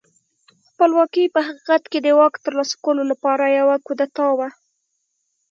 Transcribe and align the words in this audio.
خپلواکي 0.69 1.23
په 1.33 1.39
حقیقت 1.47 1.83
کې 1.91 1.99
د 2.01 2.07
واک 2.19 2.33
ترلاسه 2.45 2.75
کولو 2.83 3.03
لپاره 3.11 3.55
یوه 3.59 3.75
کودتا 3.85 4.27
وه. 4.37 4.49